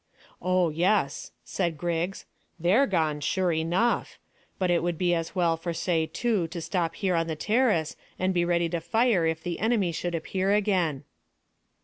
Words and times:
"Oh 0.41 0.71
yes," 0.71 1.31
said 1.43 1.77
Griggs, 1.77 2.25
"they're 2.59 2.87
gone, 2.87 3.19
sure 3.19 3.51
enough. 3.51 4.17
But 4.57 4.71
it 4.71 4.81
would 4.81 4.97
be 4.97 5.13
as 5.13 5.35
well 5.35 5.55
for 5.57 5.73
say 5.75 6.07
two 6.07 6.47
to 6.47 6.59
stop 6.59 6.95
here 6.95 7.13
on 7.13 7.27
the 7.27 7.35
terrace 7.35 7.95
and 8.17 8.33
be 8.33 8.43
ready 8.43 8.67
to 8.69 8.81
fire 8.81 9.27
if 9.27 9.43
the 9.43 9.59
enemy 9.59 9.91
should 9.91 10.15
appear 10.15 10.53
again." 10.53 11.03